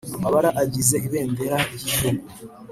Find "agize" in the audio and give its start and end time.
0.63-0.95